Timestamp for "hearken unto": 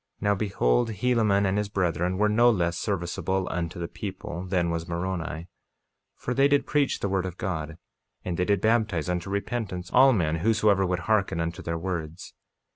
11.01-11.61